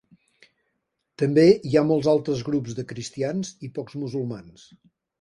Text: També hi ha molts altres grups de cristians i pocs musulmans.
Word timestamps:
També 1.23 1.43
hi 1.51 1.77
ha 1.81 1.85
molts 1.91 2.11
altres 2.15 2.43
grups 2.49 2.81
de 2.81 2.89
cristians 2.95 3.55
i 3.69 3.73
pocs 3.81 4.03
musulmans. 4.07 4.69